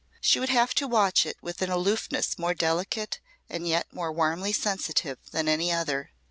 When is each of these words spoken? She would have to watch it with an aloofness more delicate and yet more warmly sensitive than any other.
She 0.19 0.39
would 0.39 0.49
have 0.49 0.73
to 0.73 0.87
watch 0.87 1.27
it 1.27 1.37
with 1.43 1.61
an 1.61 1.69
aloofness 1.69 2.39
more 2.39 2.55
delicate 2.55 3.19
and 3.47 3.67
yet 3.67 3.93
more 3.93 4.11
warmly 4.11 4.51
sensitive 4.51 5.19
than 5.31 5.47
any 5.47 5.71
other. 5.71 6.09